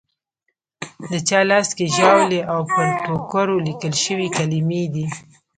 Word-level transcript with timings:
د 1.11 1.13
چا 1.27 1.39
لاس 1.49 1.67
کې 1.77 1.85
ژاولي 1.95 2.41
او 2.53 2.59
پر 2.73 2.87
ټوکرو 3.05 3.55
لیکل 3.67 3.93
شوې 4.03 4.27
کلیمې 4.37 4.83
دي. 4.93 5.05